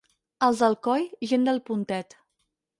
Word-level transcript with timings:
Els 0.47 0.63
d'Alcoi, 0.63 1.05
gent 1.33 1.47
del 1.51 1.63
puntet. 1.71 2.21